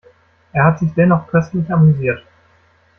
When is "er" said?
0.51-0.63